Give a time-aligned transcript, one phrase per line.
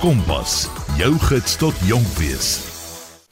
[0.00, 0.66] Kompas,
[0.98, 2.48] jou gids tot jonk wees.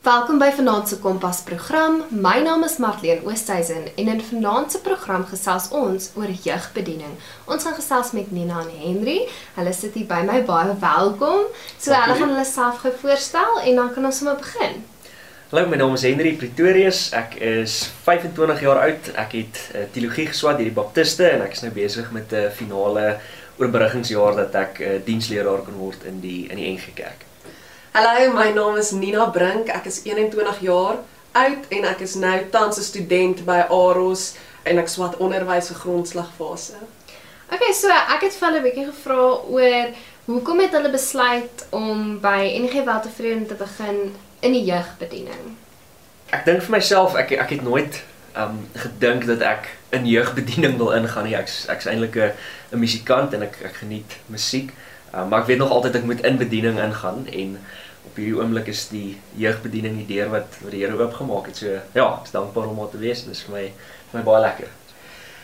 [0.06, 2.02] Welkom by Vanaand se Kompas program.
[2.10, 7.18] My naam is Marlene Oosthuizen en in Vanaand se program gesels ons oor jeugbediening.
[7.50, 9.18] Ons gaan gesels met Nina en Henry.
[9.58, 10.38] Hulle sit hier by my.
[10.46, 11.50] Baie welkom.
[11.78, 14.82] So hulle gaan hulle self voorstel en dan kan ons sommer begin.
[15.52, 17.10] Hallo, my naam is Henry Pretorius.
[17.12, 19.10] Ek is 25 jaar oud.
[19.20, 22.46] Ek het uh, teologie geswat hier die Baptiste en ek is nou besig met 'n
[22.46, 23.18] uh, finale
[23.62, 27.24] oorbruggingsjaar dat ek 'n uh, diensleraar kan word in die in die NG Kerk.
[27.92, 29.68] Hallo, my naam is Nina Brink.
[29.68, 30.96] Ek is 21 jaar
[31.32, 35.76] oud en ek is nou tans 'n student by Aros en ek swat onderwys vir
[35.76, 36.78] grondslagfase.
[37.52, 39.24] Okay, so ek het vir hulle 'n bietjie gevra
[39.56, 39.86] oor
[40.24, 45.56] hoekom het hulle besluit om by NG Weltevrede te begin in die jeugbediening.
[46.30, 48.02] Ek dink vir myself ek ek het nooit
[48.36, 51.36] um gedink dat ek in jeugbediening wil ingaan nie.
[51.36, 52.32] Ek's ek's eintlik 'n
[52.72, 54.72] 'n musikant en ek ek geniet musiek.
[55.14, 57.58] Um, maar ek weet nog altyd ek moet in bediening ingaan en
[58.06, 61.56] op hierdie oomblik is die jeugbediening die deur wat wat die Here oopgemaak het.
[61.56, 63.24] So ja, ek is dankbaar om daar te wees.
[63.24, 63.64] Dit is vir my
[64.10, 64.68] vir my baie lekker.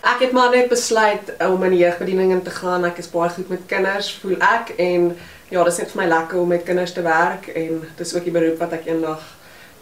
[0.08, 2.84] Ek het maar net besluit om in die jeugbediening in te gaan.
[2.84, 5.10] Ek is baie goed met kinders, voel ek en
[5.48, 8.24] ja, dit is net vir my lekker om met kinders te werk en dis ook
[8.24, 9.24] die beroep wat ek eendag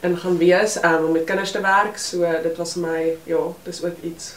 [0.01, 1.99] in gaan wees um, om met kinders te werk.
[1.99, 4.35] So dit was my ja, dis ook iets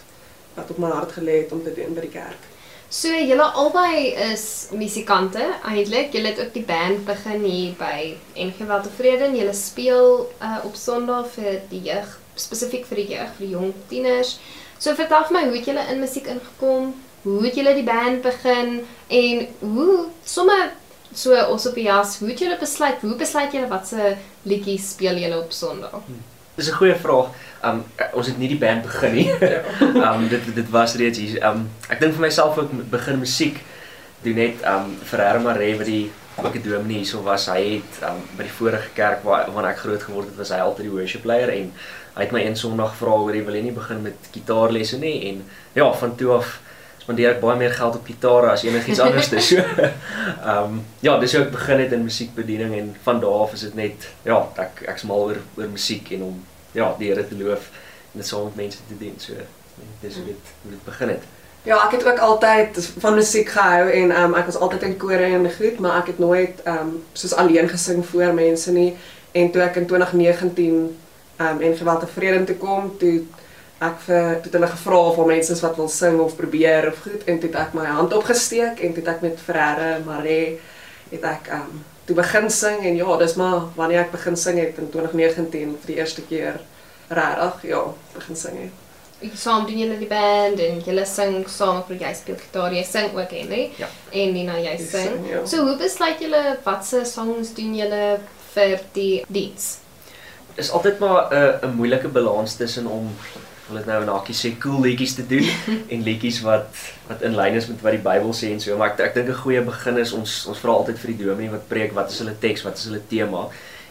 [0.54, 2.48] wat op my hart gelê het om te doen by die kerk.
[2.90, 6.14] So julle albei is musikante eintlik.
[6.14, 10.74] Julle het ook die band begin hier by NG Weltevrede en julle speel uh, op
[10.76, 14.40] Sondag vir die jeug, spesifiek vir die jeug, vir die jong tieners.
[14.82, 16.96] So vertel my hoe het julle in musiek ingekom?
[17.28, 20.72] Hoe het julle die band begin en hoe sommer
[21.14, 23.02] so ons op die jas, hoe het julle besluit?
[23.02, 25.96] Hoe besluit julle watse liedjies speel julle op Sondag?
[26.06, 26.22] Hmm.
[26.56, 27.28] Dis 'n goeie vraag.
[27.64, 29.32] Um ons het nie die band begin nie.
[30.08, 31.44] um dit dit was reeds hier.
[31.44, 33.64] Um ek dink vir myself ook begin musiek
[34.24, 36.12] doen net um vir Hermare wat die
[36.44, 37.48] ook 'n dominee hierso was.
[37.48, 40.60] Hy het um by die vorige kerk waar waar ek groot geword het, was hy
[40.60, 41.72] altyd die worship leier en
[42.16, 45.30] hy het my een Sondag gevra oor jy wil jy nie begin met gitaarlesse nie
[45.30, 46.60] en ja, van toe af
[47.10, 49.32] spandeer ek baie meer geld op gitare as enigiets anders.
[49.48, 49.64] so
[50.46, 53.78] um ja, dis hoe ek begin het in musiekbediening en van daardie af is dit
[53.80, 56.36] net ja, ek ek's mal oor oor musiek en om
[56.78, 57.72] ja, die Here te loof
[58.14, 59.18] en dit saam met mense te dien.
[59.18, 59.34] So
[60.04, 61.26] dis hoe dit hoe dit begin het.
[61.66, 65.34] Ja, ek het ook altyd van musiek gehou en um, ek was altyd in kore
[65.34, 68.94] en goed, maar ek het nooit um, soos alleen gesing voor mense nie.
[69.34, 70.78] En toe ek in 2019
[71.42, 73.26] um, en geweld tevrede te kom, toe
[73.80, 77.40] ek vir toe hulle gevra of mense wat wil sing of probeer of goed en
[77.40, 80.58] toe het ek my hand opgesteek en toe het ek met Ferreira Mare
[81.12, 84.78] het ek um, toe begin sing en ja, dis maar wanneer ek begin sing het
[84.82, 86.60] in 2019 vir die eerste keer
[87.10, 87.82] regtig, ja,
[88.14, 88.86] begin sing het.
[89.20, 92.84] Ek saam doen julle die band en julle sing saam vir jy speel gitaar, jy
[92.88, 93.66] sing ook Henry.
[93.78, 93.90] Ja.
[94.12, 95.10] En Nina jy Ek sing.
[95.10, 95.42] sing, ja.
[95.46, 98.04] So hoe besluit julle watse songs doen julle
[98.54, 99.78] vir die lieds?
[100.56, 103.10] Is altyd maar 'n 'n moeilike balans tussen om
[103.70, 105.48] wil dit nou in hakkie sê cool liedjies te doen
[105.94, 108.94] en liedjies wat wat in lyn is met wat die Bybel sê en so maar
[108.94, 111.68] ek ek dink 'n goeie begin is ons ons vra altyd vir die dominee wat
[111.72, 113.48] preek wat is hulle teks wat is hulle tema?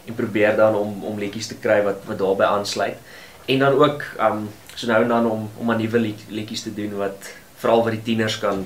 [0.07, 2.97] En probeer dan om om liedjies te kry wat wat daarbey aansluit.
[3.47, 6.73] En dan ook um so nou en dan om om 'n nuwe lied, liedjies te
[6.73, 8.65] doen wat veral wat die tieners kan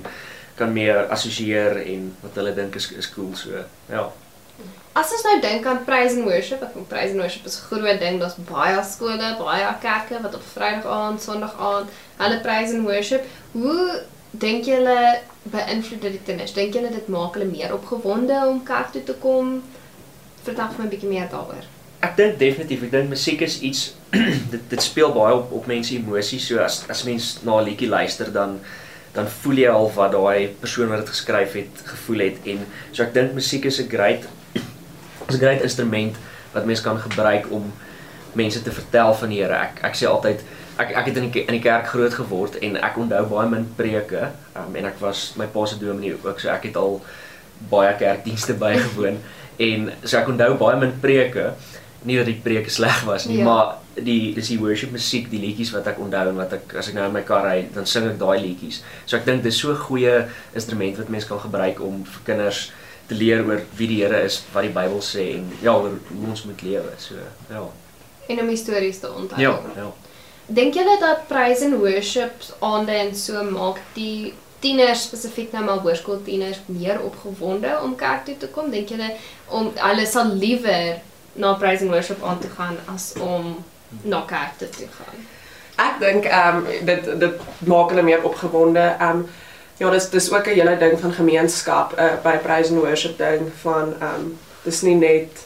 [0.55, 3.49] kan meer assosieer en wat hulle dink is is cool so
[3.89, 4.11] ja
[4.93, 7.65] As ons nou dink aan praise and worship, ek dink praise and worship is 'n
[7.69, 8.19] groot ding.
[8.21, 13.25] Daar's baie skole, baie kerke wat op Vrydag aand, Sondag aand, hulle praise and worship.
[13.53, 16.53] Hoe dink julle beïnvloed dit die kinders?
[16.53, 19.63] Dink julle dit maak hulle meer opgewonde om kerk toe te kom?
[20.43, 21.65] Vertel vir my 'n bietjie meer daaroor.
[22.01, 23.93] Ek dink definitief, ek dink musiek is iets
[24.53, 26.45] dit dit speel baie op op mense emosies.
[26.47, 28.59] So as as mens na 'n liedjie luister dan
[29.13, 33.03] dan voel jy al wat daai persoon wat dit geskryf het gevoel het en so
[33.03, 34.29] ek dink musiek is 'n great
[35.33, 36.15] is 'n great instrument
[36.53, 37.73] wat mens kan gebruik om
[38.33, 39.53] mense te vertel van die Here.
[39.53, 40.45] Ek ek sê altyd
[40.77, 43.67] ek ek het in die in die kerk groot geword en ek onthou baie min
[43.77, 46.99] preke um, en ek was my pa se dominee ook so ek het al
[47.69, 49.21] baie kerkdienste bygewoon
[49.67, 51.51] en so ek onthou baie min preke
[52.03, 53.45] nie dat die preke sleg was nie ja.
[53.47, 56.89] maar die dis die worship musiek die liedjies wat ek onthou en wat ek as
[56.89, 59.61] ek nou in my kar ry dan sing ek daai liedjies so ek dink dis
[59.61, 60.15] so 'n goeie
[60.57, 62.71] instrument wat mense kan gebruik om vir kinders
[63.07, 66.29] te leer oor wie die Here is wat die Bybel sê en ja oor hoe
[66.29, 67.15] ons moet lewe so
[67.49, 67.63] ja
[68.27, 69.41] En om histories te onthou.
[69.41, 69.91] ja ja
[70.47, 75.79] Dink julle dat praise and worship aande en so maak die tieners spesifiek nou maar
[75.83, 78.71] hoërskooltieners meer opgewonde om kerk toe te kom?
[78.71, 79.11] Dink julle
[79.47, 80.99] om hulle sal liewer
[81.39, 83.63] na praise and worship aan te gaan as om
[84.03, 85.23] na kerk toe te gaan?
[85.79, 87.39] Ek dink ehm um, dit dit
[87.71, 88.83] maak hulle meer opgewonde.
[88.99, 89.25] Ehm um,
[89.77, 93.49] Ja, dis dis ook 'n hele ding van gemeenskap uh, by praise and worship ding
[93.61, 95.45] van ehm um, dis nie net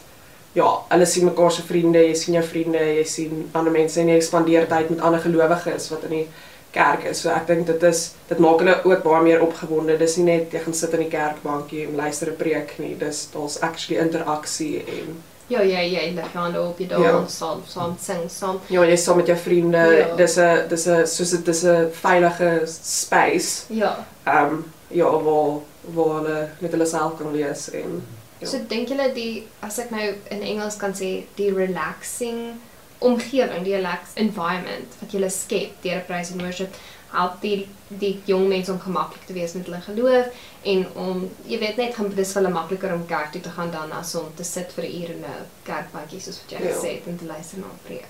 [0.52, 4.10] ja, hulle sien mekaar se vriende, jy sien jou vriende, jy sien ander mense en
[4.10, 6.28] jy spandeer tyd met ander gelowiges wat in die
[6.72, 7.22] kerk is.
[7.22, 9.98] So ek dink dit is dit maak hulle ook baie meer opgewonde.
[9.98, 12.96] Dis nie net jy gaan sit in die kerkbankie en luister 'n preek nie.
[12.98, 17.12] Dis daar's actually interaksie en Ja, jy jy lig hande op jy daar Ja.
[17.12, 17.28] ja.
[17.28, 18.60] saam saam sing saam.
[18.68, 19.78] ja, jy's saam met jou vriende.
[19.78, 20.16] Ja.
[20.16, 23.64] Dis 'n dis 'n soos is 'n veilige space.
[23.70, 24.06] Ja.
[24.26, 25.60] Um, ja, waar
[25.94, 28.04] waar hulle met hulle self kan wees en
[28.40, 28.48] Ja.
[28.48, 32.60] So dink julle die as ek nou in Engels kan sê die relaxing
[33.00, 36.76] omgewing, die relaxed environment wat jy skep deur 'n praise and worship
[37.12, 40.26] help die die jong mense om gemaklik te wees met hulle geloof
[40.64, 43.72] en om jy weet net gaan dis vir hulle makliker om kerk toe te gaan
[43.72, 46.74] dan as om te sit vir 'n uur in 'n kerkbankie soos wat jy Ja.
[46.74, 48.06] gesê het en te luister na 'n preek.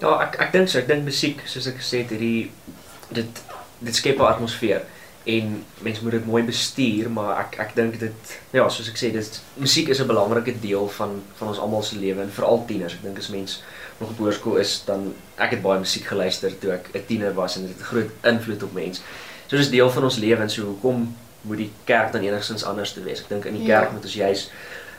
[0.00, 2.50] Ja, ek ek dink so, ek dink musiek soos ek gesê het, hierdie
[3.10, 3.42] dit
[3.80, 4.82] dit skep 'n atmosfeer
[5.26, 9.12] en mense moet dit mooi bestuur, maar ek ek dink dit ja, soos ek sê,
[9.12, 12.94] dit musiek is 'n belangrike deel van van ons almal se lewe en veral tieners.
[12.94, 13.62] Ek dink as mens
[13.98, 17.56] nog op hoërskool is, dan ek het baie musiek geluister toe ek 'n tiener was
[17.56, 19.00] en dit het 'n groot invloed op mense.
[19.46, 22.92] So dis deel van ons lewe en so hoekom moet die kerk dan enigstens anders
[22.92, 23.20] te wees?
[23.20, 23.80] Ek dink in die Ja.
[23.80, 24.50] kerk moet ons juis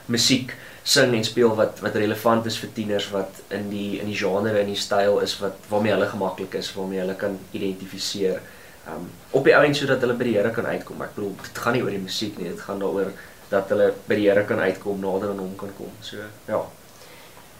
[0.06, 4.16] musiek sing en speel wat wat relevant is vir tieners wat in die in die
[4.16, 8.40] genre en die styl is wat waarmee hulle gemaklik is, waarmee hulle kan identifiseer.
[8.88, 11.02] Um op die ouend sodat hulle by die Here kan uitkom.
[11.02, 13.12] Ek bedoel, dit gaan nie oor die musiek nie, dit gaan daaroor
[13.50, 15.90] dat hulle by die Here kan uitkom, nader aan hom kan kom.
[16.00, 16.16] So
[16.48, 16.62] ja.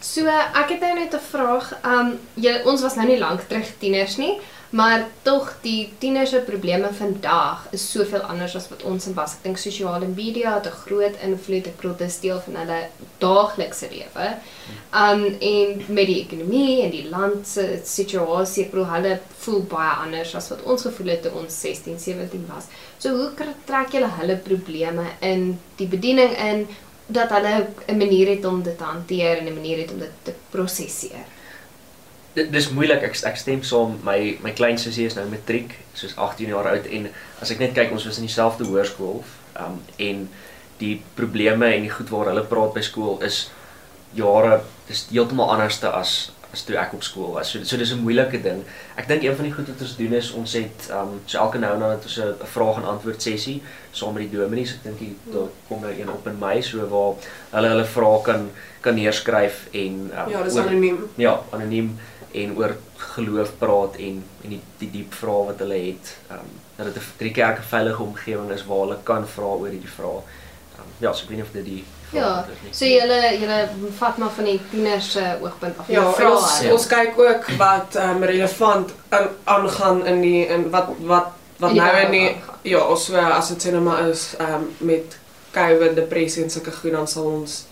[0.00, 1.67] So ek het nou net 'n vraag.
[1.85, 6.41] Um jy ons was nou nie lank terug tieners nie, maar tog die tieners se
[6.41, 9.35] probleme vandag is soveel anders as wat ons in was.
[9.35, 11.67] Ek dink sosiale media het 'n groot invloed.
[11.67, 12.88] Ek bedoel dis deel van hulle
[13.19, 14.37] daaglikse lewe.
[14.94, 19.94] Um en met die ekonomie en die land se situasie, ek bedoel hulle voel baie
[20.05, 22.64] anders as wat ons gevoel het toe ons 16, 17 was.
[22.99, 23.31] So hoe
[23.64, 26.69] trek julle hulle probleme in die bediening in
[27.12, 30.10] dat hulle 'n manier het om dit te hanteer en 'n manier het om dit
[30.22, 31.24] te prosesseer.
[32.32, 33.02] Dit dis moeilik.
[33.02, 33.98] Ek ek stem saam.
[34.02, 37.10] My my klein sussie is nou matriek, soos 18 jaar oud en
[37.40, 39.24] as ek net kyk, ons was in dieselfde hoërskool,
[39.56, 40.28] um en
[40.78, 43.50] die probleme en die goed waar hulle praat by skool is
[44.16, 47.50] jare dis heeltemal anderste as as toe ek op skool was.
[47.50, 48.64] So so dis 'n moeilike ding.
[48.97, 51.58] Ek dink een van die goed wat ons doen is ons het um so elke
[51.58, 53.62] nou en dan het ons 'n vraag en antwoord sessie
[53.93, 54.73] saam met die dominees.
[54.73, 57.14] Ek dink die- daar kom nou een op in Mei so waar
[57.50, 58.50] hulle hulle vrae kan
[58.81, 60.99] kan neerskryf en um, ja, dis anoniem.
[61.17, 61.99] ja, anoniem
[62.32, 66.17] en oor geloof praat en en die die diep vrae wat hulle het.
[66.31, 69.26] Ehm um, dat dit 'n vir die kerk 'n veilige omgewing is waar hulle kan
[69.29, 70.20] vra oor hierdie vrae.
[70.75, 72.72] Ehm um, ja, so ek weet nie of dit die Ja, nie.
[72.74, 73.68] so julle julle
[73.98, 75.86] vat maar van die tieners se oogpunt af.
[75.88, 76.72] Ja, Julle en vra ons hulle.
[76.72, 81.26] ons kyk ook wat um, relevant aan aangaan in die in wat wat
[81.58, 85.18] wat die nou in die ja, so as dit sê nou maar is um, met
[85.52, 87.64] COVID, depressie en sulke goed dan sal ons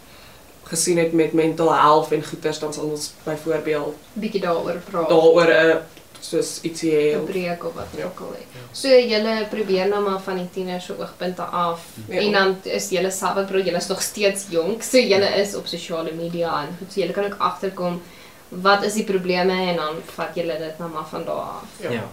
[0.68, 5.08] gesien het met mental health en goeters dan sal ons byvoorbeeld bietjie daaroor praat.
[5.08, 5.78] daaroor 'n
[6.20, 7.16] soos ietsie hê.
[7.16, 8.04] 'n breek of wat Ja.
[8.04, 8.32] ook al.
[8.38, 8.44] hè.
[8.72, 12.20] So julle probeer nou maar van die tieners se oogpunte af Ja.
[12.20, 14.82] en dan is julle self wat broer, julle is nog steeds jonk.
[14.82, 18.02] So julle is op sosiale media en goed, so julle kan ook agterkom
[18.48, 21.64] wat is die probleme en dan vat julle dit nou maar van daar af.
[21.80, 21.90] Ja.
[21.90, 22.06] ja.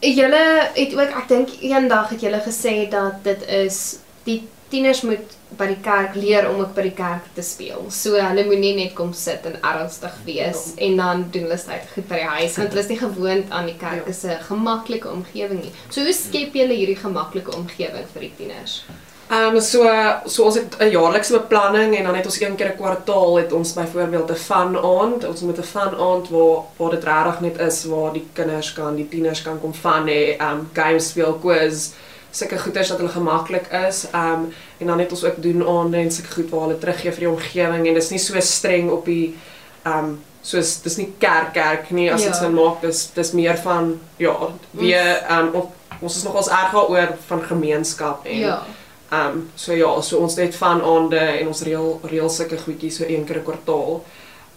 [0.00, 5.34] Julle het ook ek dink eendag het julle gesê dat dit is die tieners moet
[5.58, 7.86] by die kerk leer om ook by die kerk te speel.
[7.90, 12.08] So hulle moenie net kom sit en ernstig wees en dan doen hulle net goed
[12.08, 14.10] by die huis want hulle is nie gewoond aan die kerk Ja.
[14.10, 15.72] is 'n gemaklike omgewing nie.
[15.90, 18.84] So hoe skep julle hierdie gemaklike omgewing vir die tieners?
[19.30, 19.84] Ehm um, so
[20.26, 23.52] so ons het 'n jaarlikse beplanning en dan het ons een keer 'n kwartaal het
[23.52, 25.24] ons byvoorbeeld 'n fun aand.
[25.24, 28.96] Ons moet 'n fun aand waar waar dit regtig net is waar die kinders kan,
[28.96, 31.92] die tieners kan kom fun hê, ehm um, games speel, quiz,
[32.30, 34.06] sulke goeders dat hulle gemaklik is.
[34.12, 37.12] Ehm um, en dan het ons ook doen aande en sulke goed waar hulle teruggee
[37.12, 39.36] vir die omgewing en dis nie so streng op die
[39.84, 42.38] ehm um, soos dis nie kerk kerk nie as dit Ja.
[42.40, 42.80] sin maak.
[42.80, 44.36] Dis dis meer van ja,
[44.70, 48.62] weer ehm um, op, ons is nogals erg daaroor van gemeenskap en Ja.
[49.10, 52.96] Ehm um, so ja, so ons het van aande en ons reël reël sulke goedjies
[52.96, 54.04] so een keer 'n kwartaal.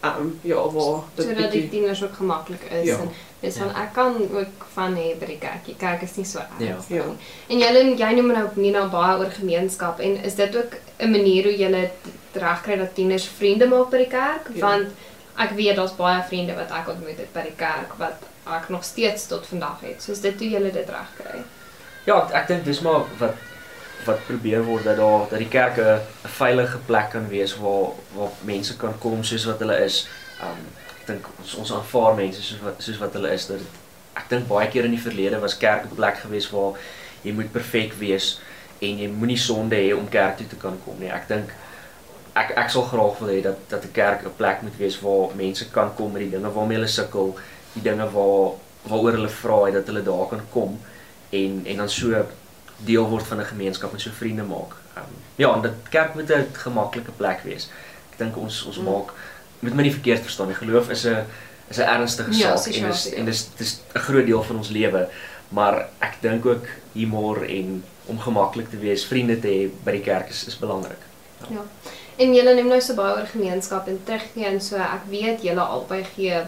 [0.02, 2.98] Ehm um, ja, waar dit Sodat die tieners ook gemaklik is Ja.
[2.98, 3.12] en
[3.42, 5.66] dis van ek kan ook van hê by die kerk.
[5.66, 6.68] Die kerk is nie so Ja.
[6.68, 6.84] erg.
[6.88, 7.04] Ja.
[7.50, 11.12] En julle jy noem nou nie nou baie oor gemeenskap en is dit ook 'n
[11.12, 14.48] manier hoe julle dit regkry dat tieners vriende maak by die kerk?
[14.54, 14.62] Ja.
[14.68, 14.88] Want
[15.38, 18.18] ek weet daar's baie vriende wat ek ontmoet het by die kerk wat
[18.48, 20.02] ek nog steeds tot vandag het.
[20.04, 21.42] Soos dit hoe julle dit regkry.
[22.06, 23.34] Ja, ek, ek dink dis maar wat
[24.06, 28.30] wat probeer word dat daar dat die kerk 'n veilige plek kan wees waar waar
[28.42, 30.08] mense kan kom soos wat hulle is.
[30.42, 30.58] Um
[31.02, 33.80] ek dink ons ons aanvaar mense soos wat soos wat hulle is dat dit,
[34.20, 36.78] ek dink baie keer in die verlede was kerk 'n plek gewees waar
[37.24, 38.40] jy moet perfek wees
[38.82, 41.10] en jy moenie sonde hê om kerk toe te kan kom nie.
[41.10, 41.54] Ek dink
[42.36, 45.36] ek ek sal graag wil hê dat dat 'n kerk 'n plek moet wees waar
[45.36, 47.36] mense kan kom met die dinge waarmee hulle sukkel,
[47.74, 48.58] die dinge waar
[48.90, 50.80] waaroor hulle vra dat hulle daar kan kom
[51.30, 52.26] en en dan so
[52.78, 54.74] deel word van 'n gemeenskap en so vriende maak.
[54.98, 57.70] Um, ja, en dit kerk moet 'n gemaklike plek wees.
[58.12, 58.84] Ek dink ons ons mm.
[58.84, 59.14] maak
[59.62, 60.56] moet my nie verkeerd verstaan nie.
[60.56, 61.26] Geloof is 'n
[61.70, 63.26] is 'n ernstige Ja, saak en dis situasie, en ja.
[63.32, 65.08] dis dis 'n groot deel van ons lewe.
[65.50, 70.02] Maar ek dink ook humor en om gemaklik te wees, vriende te hê by die
[70.02, 71.04] kerk is is belangrik.
[71.50, 71.64] Ja.
[72.18, 75.62] En julle neem nou so baie oor gemeenskap en teruggee en so ek weet julle
[75.62, 76.42] albei gee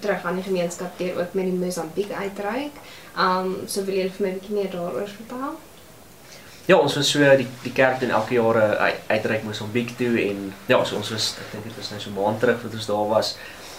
[0.00, 2.72] terug aan die gemeenskap deur ook met die Mosambiek uitreik.
[3.18, 5.58] Um so wil julle vir my 'n bietjie meer daaroor vertel?
[6.70, 10.12] Ja, ons was so die die kerk doen elke jaar 'n uit- uitreik Mosambiek toe
[10.28, 12.72] en ja, so ons was ek dink dit was nou so 'n maand terug wat
[12.72, 13.36] ons daar was.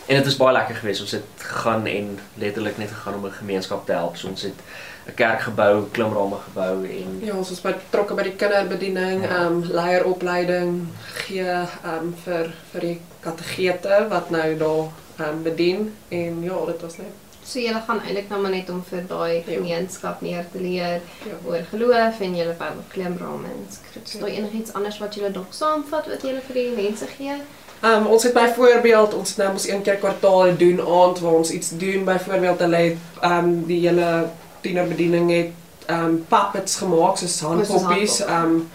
[0.07, 1.01] En dit was baie lekker geweest.
[1.01, 4.17] Ons het gegaan en letterlik net gegaan om 'n gemeenskap te help.
[4.17, 4.59] So ons het
[5.07, 9.29] 'n kerk gebou, klimrame gebou en Ja, ons was betrokke by die kinderbediening, Ja.
[9.29, 11.67] ehm um, leieropleiding gee ehm
[12.01, 14.85] um, vir vir die kategete wat nou daar
[15.27, 17.07] ehm um, bedien en ja, dit was net
[17.51, 19.41] So julle gaan eintlik nou maar net om vir daai Ja.
[19.45, 21.37] gemeenskap meer te leer ja.
[21.45, 24.03] oor geloof en julle Bybel klemrame en skrif.
[24.05, 27.35] Is daar enigiets anders wat julle dalk saamvat wat julle vir die mense gee?
[27.81, 31.51] Ehm um, ons het byvoorbeeld ons nou mos een keer kwartaal doen aand waar ons
[31.51, 34.29] iets doen byvoorbeeld hulle het ehm um, die hele
[34.61, 35.51] tienerbediening het
[35.85, 38.37] ehm um, puppets gemaak soos handpoppies handpop.
[38.37, 38.69] ehm um,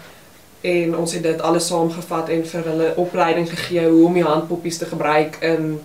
[0.61, 4.77] en ons het dit alles saamgevat en vir hulle opleiding gegee hoe om die handpoppies
[4.77, 5.79] te gebruik in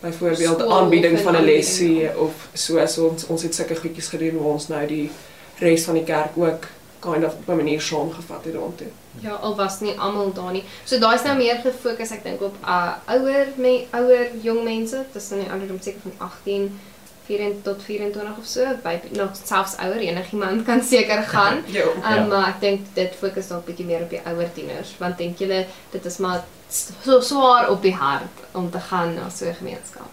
[0.00, 4.52] byvoorbeeld aanbieding van 'n lesie of so so ons ons het sulke goedjies gedoen waar
[4.52, 5.10] ons nou die
[5.58, 6.66] res van die kerk ook
[7.00, 8.86] kind of op 'n manier saamgevat het daartoe.
[9.20, 10.64] Ja, al was nie almal daar nie.
[10.84, 15.38] So daai's nou meer gefokus ek dink op uh ouer me ouer jong mense tussen
[15.38, 16.80] die ouderdom seker van 18
[17.28, 21.62] 24 tot 24 of so, by nog selfs ouer enigiemand kan seker gaan.
[21.78, 21.84] Ja.
[21.84, 22.26] Um, Ja.
[22.26, 25.66] Maar ek dink dit fokus dalk bietjie meer op die ouer tieners, want dink julle
[25.92, 30.08] dit is maar so swaar op die hart om te gaan na so 'n gemeenskap.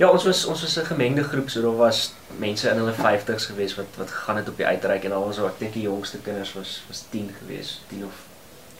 [0.00, 3.44] Ja, ons was ons was 'n gemengde groep, so daar was mense in hulle 50's
[3.44, 5.82] gewees wat wat gegaan het op die uitreik en al was so ek dink die
[5.82, 8.29] jongste kinders was was 10 gewees, 10 of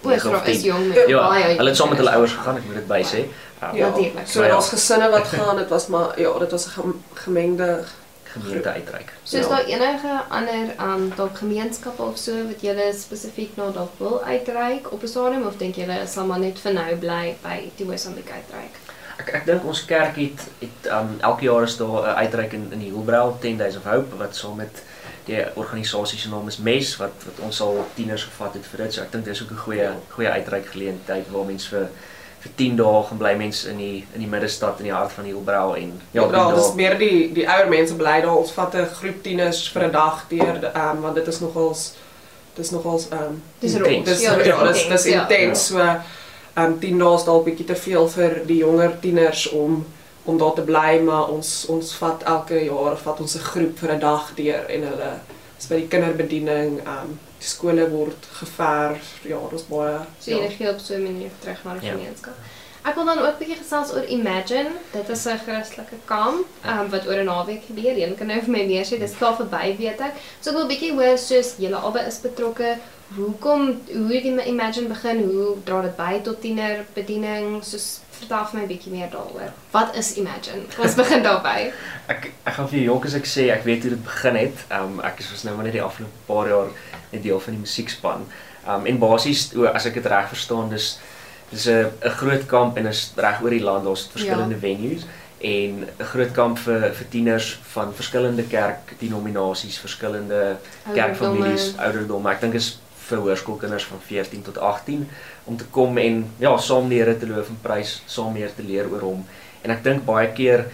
[0.02, 0.66] O, negen so of is 10.
[0.70, 3.18] jong Ja, baie hulle het saam met hulle ouers gegaan, ek moet dit by sê.
[3.62, 4.26] Um, Ja, Natuurlijk.
[4.28, 7.84] so daar's gesinne wat gaan, dit was maar ja, dit was 'n gem- gemengde
[8.32, 9.12] gemeente uitreik.
[9.22, 9.48] So is Ja.
[9.50, 14.92] daar enige ander um dalk gemeenskappe of so wat julle spesifiek na dalk wil uitreik
[14.92, 18.30] op 'n stadium of dink julle sal maar net vir nou bly by die Mosambiek
[18.30, 18.74] uitreik?
[19.18, 22.68] Ek ek dink ons kerk het het um elke jaar is daar 'n uitreik in
[22.72, 24.82] in die Hielbrau 10 Days of Hope wat saam met
[25.30, 28.94] die organisasie se naam is MES wat wat ons al tieners gevat het vir dit.
[28.94, 31.88] So ek dink dis ook 'n goeie goeie uitreik geleentheid waar mense vir
[32.40, 35.24] vir 10 dae gaan bly mense in die in die middestad in die hart van
[35.24, 38.36] Hielbrau en Ja, ja dis dae- meer die die ouer mense bly daar.
[38.36, 41.92] Ons vat 'n groep tieners vir 'n dag deur ehm um, want dit is nogals
[42.56, 43.88] dis nogals ehm um, Dis Intens.
[43.94, 44.06] rond.
[44.06, 45.20] dis Ja, ja, dis dis ja.
[45.20, 46.00] intens so ehm
[46.56, 49.84] um, 10 dae is dalk bietjie te veel vir die jonger tieners om
[50.24, 53.92] om daar te bly, maar ons ons vat elke jaar vat ons 'n groep vir
[53.92, 55.12] 'n dag deur en hulle
[55.58, 59.18] is by die kinderbediening um, die skole word geverf.
[59.24, 60.48] Ja, daar's baie So ja.
[60.48, 61.92] gee op so 'n manier terug na die Ja.
[61.92, 62.34] gemeenskap.
[62.82, 64.70] Ek wil dan ook 'n bietjie gesels oor Imagine.
[64.92, 67.96] Dit is 'n Christelike kamp um, wat oor 'n naweek gebeur.
[67.96, 70.12] Een kan nou vir my meer sê, dis klaar verby weet ek.
[70.40, 72.76] So ek wil 'n bietjie hoor soos julle albei is betrokke.
[73.14, 75.24] Hoekom hoe het die Imagine begin?
[75.24, 77.58] Hoe dra dit by tot tienerbediening?
[77.66, 79.50] Soos vertel vir my 'n bietjie meer daaroor.
[79.70, 80.62] Wat is Imagine?
[80.78, 81.72] Ons begin daarby.
[82.12, 84.62] Ek ek gaan vir jou jonk as ek sê ek weet hoe dit begin het.
[84.70, 86.68] Um ek is was nou maar net die afgelope paar jaar
[87.12, 88.26] 'n deel van die musiekspan.
[88.66, 90.98] Um en basies o, as ek dit reg verstaan, dis
[91.50, 93.84] dis 'n 'n groot kamp en is reg oor die land.
[93.84, 94.60] Daar's verskillende ja.
[94.60, 95.02] venues
[95.40, 100.58] en 'n groot kamp vir vir tieners van verskillende kerkdenominasies, verskillende
[100.94, 102.30] kerkfamilies, ouderdomme.
[102.30, 102.78] Ek dink is
[103.10, 105.04] vir hoërskoolkinders van 14 tot 18
[105.44, 108.66] om te kom en ja, saam die Here te loof en prys, saam meer te
[108.66, 109.24] leer oor hom.
[109.62, 110.66] En ek dink baie keer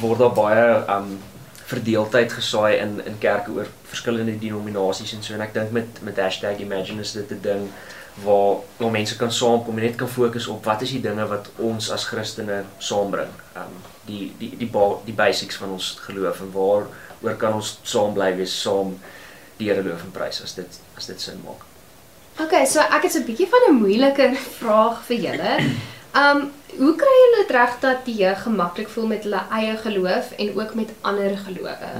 [0.00, 1.14] word daar baie um
[1.70, 6.18] verdeeldheid gesaai in in kerke oor verskillende denominasies en so en ek dink met met
[6.18, 7.68] #imagine is dit 'n ding
[8.24, 11.50] waar waar mense kan saamkom en net kan fokus op wat is die dinge wat
[11.56, 13.30] ons as Christene saambring.
[13.56, 13.74] Um
[14.06, 16.86] die die die ba die basics van ons geloof en waar
[17.22, 18.98] oor kan ons saam bly wees saam
[19.60, 21.66] die Here loof en prys as dit as dit sin maak.
[22.40, 25.52] Okay, so ek het so 'n bietjie van 'n moeiliker vraag vir julle.
[26.16, 30.32] Um, hoe kry julle dit reg dat die jeug gemaklik voel met hulle eie geloof
[30.38, 31.92] en ook met ander gelowe?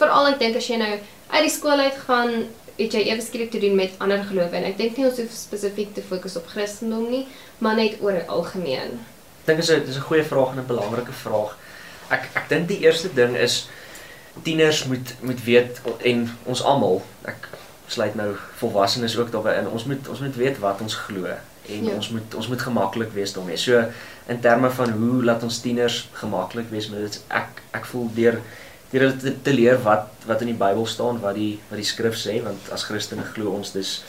[0.00, 0.92] Veral ek dink as jy nou
[1.32, 2.32] uit die skool uit gaan,
[2.78, 5.34] het jy ewe skielik te doen met ander gelowe en ek dink nie ons hoef
[5.36, 7.26] spesifiek te fokus op Christendom nie,
[7.58, 8.98] maar net oor die algemeen.
[9.42, 11.56] Ek dink dis 'n dis 'n goeie vraag en 'n belangrike vraag.
[12.10, 13.68] Ek ek dink die eerste ding is
[14.42, 17.48] tieners moet moet weet en ons almal ek
[17.92, 19.68] sluit nou volwassenes ook daarbey in.
[19.68, 21.26] Ons moet ons moet weet wat ons glo
[21.68, 21.94] en Ja.
[21.94, 23.56] ons moet ons moet gemaklik wees daarmee.
[23.56, 23.84] So
[24.28, 28.40] in terme van hoe laat ons tieners gemaklik wees met dit ek ek voel deur
[28.90, 31.86] deur hulle te, te leer wat wat in die Bybel staan, wat die wat die
[31.86, 34.02] skrif sê want as Christene glo ons dis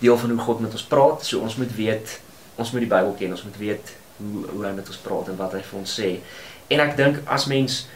[0.00, 1.24] deel van hoe God met ons praat.
[1.24, 2.20] So ons moet weet
[2.56, 3.30] ons moet die Bybel ken.
[3.30, 6.10] Ons moet weet hoe hoe hy met ons praat en wat hy vir ons sê.
[6.68, 7.86] En ek dink as mens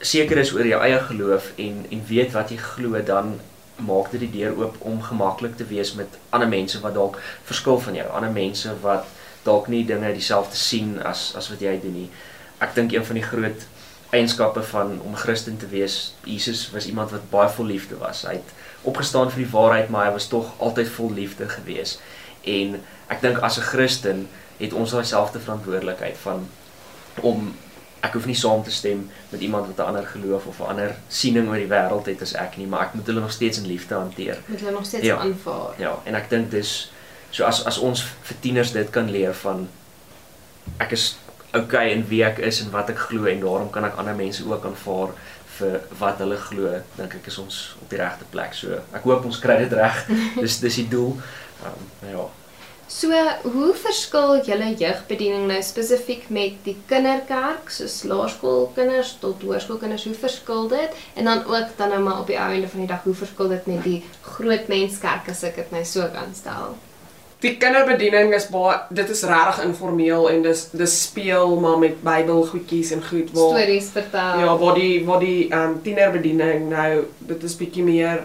[0.00, 3.40] seker is oor jou eie geloof en en weet wat jy glo dan
[3.76, 7.80] maak dit die deur oop om gemaklik te wees met ander mense wat dalk verskil
[7.80, 9.06] van jou, ander mense wat
[9.42, 12.10] dalk nie dinge dieselfde sien as as wat jy doen nie.
[12.62, 13.66] Ek dink een van die groot
[14.14, 18.22] eienskappe van om Christen te wees, Jesus was iemand wat baie vol liefde was.
[18.28, 18.52] Hy het
[18.86, 21.98] opgestaan vir die waarheid, maar hy was tog altyd vol liefde gewees.
[22.46, 22.78] En
[23.10, 24.28] ek dink as 'n Christen
[24.60, 26.46] het ons daai selfde verantwoordelikheid van
[27.20, 27.54] om
[28.04, 30.94] ek hoef nie saam te stem met iemand wat 'n ander geloof of 'n ander
[31.08, 33.66] siening oor die wêreld het as ek nie, maar ek moet hulle nog steeds in
[33.66, 34.38] liefde hanteer.
[34.46, 35.16] Moet hulle nog steeds Ja.
[35.16, 35.74] aanvaar.
[35.78, 36.90] Ja, en ek dink dis
[37.30, 39.68] so as as ons vir tieners dit kan leer van
[40.78, 41.16] ek is
[41.54, 44.44] okay in wie ek is en wat ek glo en daarom kan ek ander mense
[44.46, 45.08] ook aanvaar
[45.58, 48.54] vir wat hulle glo, dink ek is ons op die regte plek.
[48.54, 50.06] So ek hoop ons kry dit reg.
[50.40, 51.16] dis dis die doel.
[51.64, 52.24] Um, ja.
[52.86, 53.08] So,
[53.42, 60.68] hoe verskil julle jeugbediening nou spesifiek met die kinderkerk, soos laerskoolkinders tot hoërskoolkinders, hoe verskil
[60.68, 60.98] dit?
[61.16, 63.48] En dan ook dan nou maar op die ou einde van die dag, hoe verskil
[63.48, 66.76] dit met die groot menskerk as ek dit nou so kan stel?
[67.44, 72.92] Die kinderbediening is baie dit is regtig informeel en dis dis speel maar met Bybelgoedjies
[72.96, 74.44] en goed waar Stories vertel.
[74.44, 78.22] Ja, waar die waar die ehm um, tienerbediening nou dit is bietjie meer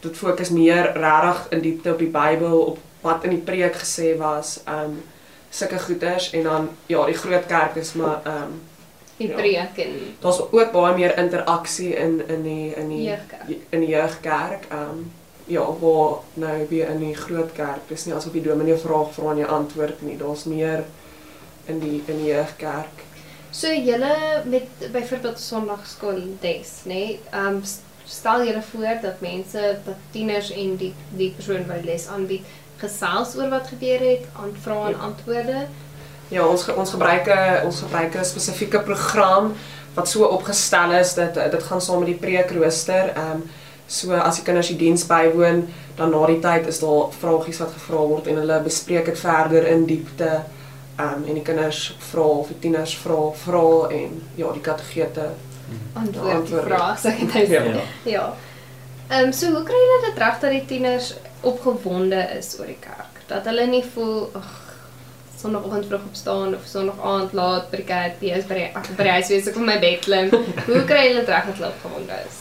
[0.00, 4.16] dit fokus meer regtig in diepte op die Bybel op wat in die preek gesê
[4.18, 5.02] was, ehm um,
[5.50, 8.60] sulke goeters en dan ja, die groot kerk is maar ehm um,
[9.16, 9.36] die ja.
[9.36, 13.48] preek en daar's ook baie meer interaksie in in die in die Jeugkerk.
[13.70, 14.64] in die jeugkerk.
[14.70, 15.12] Ehm um,
[15.50, 19.12] ja, waar nou weer in die groot kerk, dis nie asof die dominee 'n vraag
[19.14, 20.16] vra en jy antwoord nie.
[20.16, 20.84] Daar's meer
[21.66, 23.04] in die in die jeugkerk.
[23.50, 26.94] So julle met byvoorbeeld Sondagskool des, nê?
[26.94, 27.62] Nee, ehm um,
[28.04, 32.46] stel julle voor dat mense, dat tieners en die die persoon wat les aanbied
[32.80, 35.04] gesels oor wat gebeur het, aan vrae en Ja.
[35.04, 35.66] antwoorde.
[36.28, 39.52] Ja, ons ge- ons gebruik 'n ons gebruik 'n spesifieke program
[39.94, 43.08] wat so opgestel is dat dit gaan saam met die preekrooster.
[43.16, 43.50] Ehm um,
[43.86, 47.72] so as die kinders die diens bywoon, dan na die tyd is daar vragies wat
[47.72, 50.40] gevra word en hulle bespreek dit verder in diepte.
[50.98, 55.30] Ehm um, en die kinders vra of die tieners vra vra en ja, die kategete.
[55.94, 57.46] Antwoord die vraag, sê ek nou.
[57.46, 57.62] Ja.
[57.62, 57.80] Ja.
[58.04, 58.34] Ja.
[59.08, 62.80] Ehm um, so hoe kry julle dit reg dat die tieners opgewonde is oor die
[62.80, 63.22] kerk?
[63.26, 64.56] Dat hulle nie voel ag
[65.40, 69.16] Sondagoggend vroeg opstaan of Sondag laat by die kerk wees by die ek by die
[69.16, 70.28] huis wees ek op my bed klim.
[70.68, 72.40] Hoe kry julle dit reg dat hulle opgewonde is?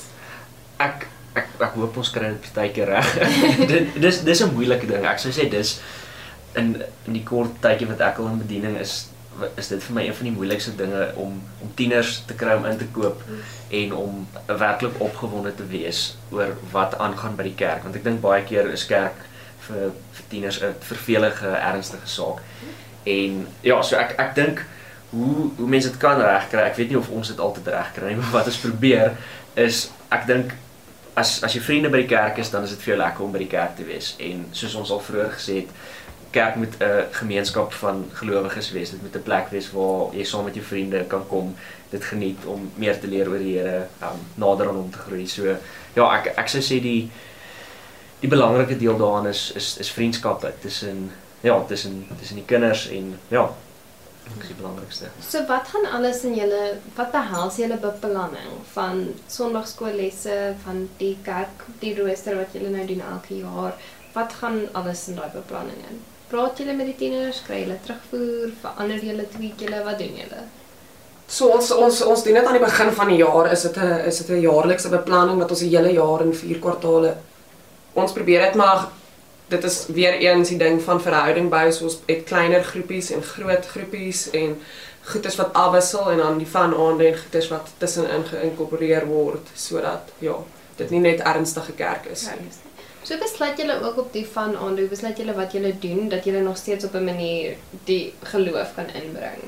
[0.80, 1.08] ek
[1.38, 3.10] ek ek hoop ons kry dit partykeer reg.
[3.72, 5.06] dit dis dis 'n moeilike ding.
[5.06, 5.78] Ek sou sê dis
[6.60, 6.76] in
[7.08, 9.10] in die kort tydjie wat ek al in bediening is
[9.56, 12.66] is dit vir my een van die moeilikste dinge om om tieners te kry om
[12.66, 13.22] in te koop
[13.82, 18.22] en om werklik opgewonde te wees oor wat aangaan by die kerk want ek dink
[18.24, 19.28] baie keer is kerk
[19.68, 22.42] vir vir tieners 'n vervelige ernstige saak.
[23.04, 24.66] En ja, so ek ek dink
[25.10, 26.62] hoe hoe mense dit kan regkry.
[26.62, 29.16] Ek weet nie of ons dit altyd regkry nie, maar wat ons probeer
[29.56, 30.54] is ek dink
[31.20, 33.32] as as jy vriende by die kerk is, dan is dit vir jou lekker om
[33.32, 34.14] by die kerk te wees.
[34.20, 35.74] En soos ons al vroeër gesê het,
[36.32, 38.90] kerk moet 'n gemeenskap van gelowiges wees.
[38.90, 41.56] Dit moet 'n plek wees waar jy saam met jou vriende kan kom,
[41.90, 45.28] dit geniet om meer te leer oor die Here, um, nader aan hom te groei.
[45.28, 45.56] So
[45.94, 47.12] ja, ek ek sou sê die
[48.20, 51.12] die belangrike deel daarin is is is vriendskappe tussen
[51.42, 53.50] ja, tussen tussen die kinders en ja,
[54.24, 55.10] dit is die belangrikste.
[55.30, 61.66] So wat gaan alles in julle wat behels julle beplanning van Sondagskoollesse, van die kerk,
[61.80, 63.74] die rooster wat julle nou doen elke jaar?
[64.14, 66.00] Wat gaan alles in daai beplanning in?
[66.30, 70.44] Praat julle met die tieners, kry julle terugvoer, verander julle, tweak julle, wat doen julle?
[71.30, 73.52] So ons ons ons doen dit aan die begin van die jaar.
[73.52, 76.60] Is dit 'n is dit 'n jaarlikse beplanning wat ons die hele jaar in vier
[76.60, 77.18] kwartaale
[77.94, 78.88] ons probeer dit maar
[79.50, 81.72] dit is weer eens die ding van verhouding bou.
[81.72, 84.62] So ons het kleiner groepies en groot groepies en
[85.10, 90.12] goeders wat afwissel en dan die van aande en goeders wat tussenin geïnkorporeer word sodat
[90.20, 90.38] ja
[90.78, 92.69] dit nie net ernstige kerk is nie.
[93.10, 96.28] So besluit julle ook op die van aan, hoe besluit julle wat julle doen dat
[96.30, 97.56] julle nog steeds op 'n manier
[97.90, 99.42] die geloof kan inbring.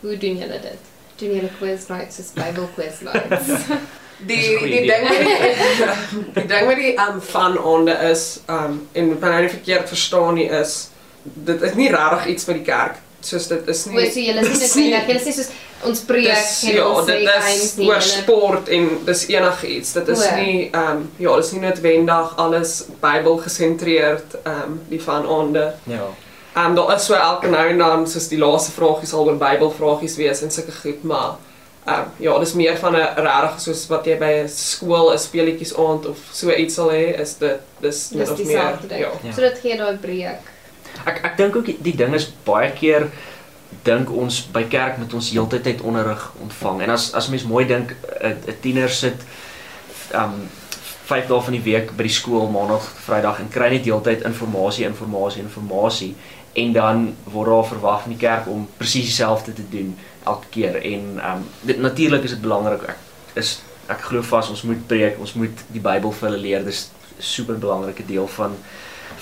[0.00, 0.80] Hoe doen julle dit?
[1.16, 3.46] Doen julle quiz nights, is Bible quiz nights?
[4.26, 9.18] Die die ding met die die ding met die um van aande is um en
[9.20, 10.88] wanneer jy verkeerd verstaan nie is
[11.22, 14.40] dit is nie regtig iets vir die kerk soos dit is nie Hoe so julle
[14.40, 15.50] dit nie- nie, julle sê soos
[15.82, 19.92] ons preek Dis en ja, ons dit is oor sport en dis enigiets.
[19.92, 20.36] Dit is O.
[20.36, 25.74] nie ehm um, ja, dis nie noodwendig alles Bybel gesentreerd ehm um, die van aande.
[25.84, 26.06] Ja.
[26.54, 29.36] Ehm um, daar is so elke nou en dan soos die laaste vragie sal oor
[29.40, 31.36] Bybelvragies wees en sulke goed, maar
[31.86, 35.18] ehm um, ja, dis meer van 'n regtig soos wat jy by 'n skool 'n
[35.18, 38.78] speletjies aand of so iets sal hê, is dit dis Dis of meer.
[38.88, 39.10] Ja.
[39.22, 39.32] Ja.
[39.34, 40.40] So dit gee daai breek.
[41.06, 43.10] Ek ek dink ook die, die ding is baie keer
[43.84, 46.84] dink ons by kerk met ons heeltyd tyd onderrig ontvang.
[46.86, 49.24] En as as mens mooi dink 'n 'n tiener sit
[50.14, 50.48] um
[51.04, 54.22] 5 dae van die week by die skool maandag tot Vrydag en kry net heeltyd
[54.24, 56.14] inligting, inligting, inligting
[56.54, 60.76] en dan word daar verwag van die kerk om presies dieselfde te doen elke keer
[60.82, 62.96] en um dit natuurlik is dit belangrik ek
[63.34, 66.64] is ek glo vas ons moet preek, ons moet die Bybel vir hulle leer.
[66.64, 68.58] Dis super belangrike deel van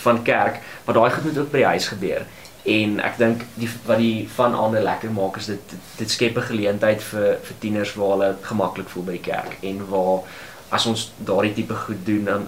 [0.02, 2.24] van kerk, maar daai goed moet ook by die huis gebeur.
[2.62, 6.50] En ek dink die wat die van aande lekker maak is dit dit skep 'n
[6.50, 10.22] geleentheid vir vir tieners waar hulle gemaklik voel by die kerk en waar
[10.68, 12.46] as ons daardie tipe goed doen dan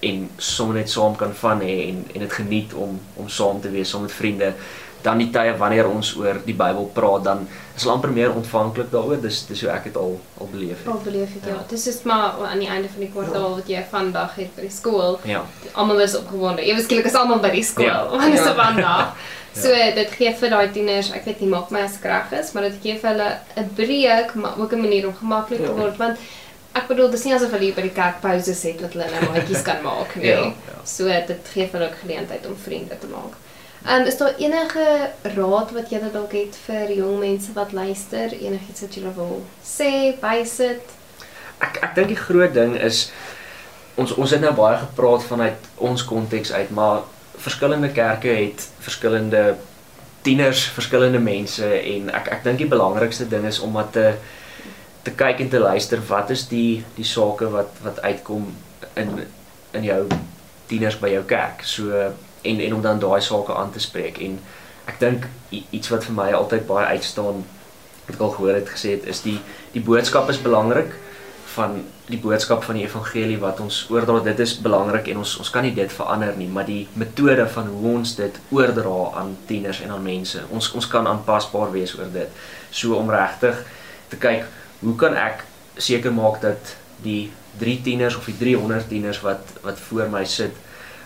[0.00, 3.70] en sommer net saam kan van hê en en dit geniet om om saam te
[3.70, 4.54] wees saam met vriende
[5.02, 8.90] dan die tye wanneer ons oor die Bybel praat dan is hulle amper meer ontvanklik
[8.90, 10.88] daaroor dis dis hoe ek dit al al beleef het.
[10.92, 11.54] Al beleef ek ja.
[11.54, 11.62] Ja.
[11.70, 14.70] Dis is maar aan die einde van die kwartaal wat jy vandag het by die
[14.70, 15.18] skool.
[15.24, 15.44] Ja.
[15.74, 16.62] Almal is opgewonde.
[16.66, 17.86] Ewe skielik is almal by die skool.
[17.86, 18.06] Ja.
[18.10, 18.50] Want dis Ja.
[18.50, 19.12] op vandag.
[19.58, 22.52] So dit gee vir daai tieners, ek weet nie maak my as ek reg is,
[22.54, 25.72] maar dit gee vir hulle 'n breek, maar ook 'n manier om gemaklik te Ja.
[25.80, 26.18] word want
[26.74, 29.32] ek bedoel dis nie asof hulle hier by die kerk pauses het dat hulle nou
[29.32, 30.26] maatjies kan maak nie.
[30.28, 30.78] Ja, ja.
[30.84, 33.34] So dit gee vir hulle ook geleentheid om vriende te maak.
[33.86, 38.32] Ehm um, is daar enige raad wat jy dalk het vir jong mense wat luister,
[38.34, 40.96] enigiets wat jy wil sê, bysit?
[41.62, 43.08] Ek ek dink die groot ding is
[43.94, 47.06] ons ons het nou baie gepraat vanuit ons konteks uit, maar
[47.38, 49.56] verskillende kerke het verskillende
[50.26, 54.12] tieners, verskillende mense en ek ek dink die belangrikste ding is om wat te
[55.06, 58.50] te kyk en te luister wat is die die sake wat wat uitkom
[58.98, 59.20] in
[59.78, 60.02] in jou
[60.68, 61.62] tieners by jou kerk.
[61.64, 62.10] So
[62.42, 64.18] en en om dan daai sake aan te spreek.
[64.18, 64.38] En
[64.88, 67.44] ek dink iets wat vir my altyd baie uitstaan
[68.06, 69.38] wat ek al gehoor het gesê het is die
[69.74, 70.94] die boodskap is belangrik
[71.54, 74.20] van die boodskap van die evangelie wat ons oordra.
[74.24, 77.68] Dit is belangrik en ons ons kan nie dit verander nie maar die metode van
[77.72, 80.44] hoe ons dit oordra aan tieners en aan mense.
[80.54, 82.40] Ons ons kan aanpasbaar wees oor dit.
[82.70, 83.60] So om regtig
[84.08, 84.46] te kyk
[84.80, 85.44] hoe kan ek
[85.78, 90.54] seker maak dat die 3 tieners of die 300 tieners wat wat voor my sit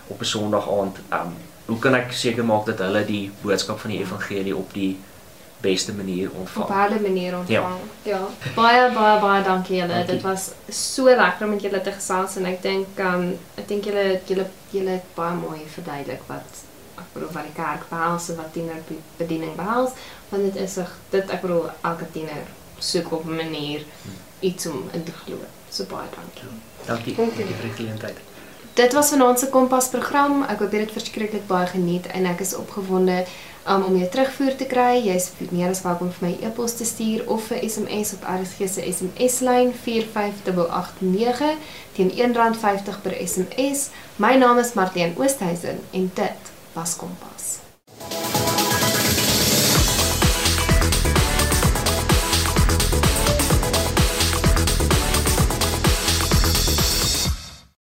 [0.07, 1.35] op 'n Sondag aand um
[1.67, 4.99] hoe kan ek seker maak dat hulle die boodskap van die evangelie op die
[5.63, 7.79] beste manier ontvang op hulle manier ontvang.
[8.03, 8.19] Ja.
[8.19, 8.51] ja.
[8.55, 9.93] Baie baie baie dankie julle.
[9.93, 10.15] Dankie.
[10.15, 13.87] Dit was so lekker om met julle te gesels en ek dink um ek dink
[13.91, 16.65] julle julle julle het baie mooi verduidelik wat
[16.99, 19.95] ek bedoel wat die kerk behels en wat tienerbediening behels,
[20.31, 22.45] want dit is 'n dit ek bedoel elke tiener
[22.79, 23.87] soek op 'n manier
[24.41, 25.39] iets om in te glo.
[25.71, 26.51] So baie dankie.
[26.87, 27.45] dankie Dankie.
[27.47, 28.32] vir die geleentheid
[28.75, 30.43] Dit was vanaand se Kompas program.
[30.49, 33.19] Ek hoop jy het dit verskriklik baie geniet en ek is opgewonde
[33.69, 34.95] um, om jou terugvoer te kry.
[35.05, 38.87] Jy's meer as welkom vir my e-pos te stuur of 'n SMS op RSG se
[38.93, 41.53] SMS-lyn 45889
[41.93, 43.91] teen R1.50 per SMS.
[44.17, 47.62] My naam is Martien Oosthuizen en dit was Kompas.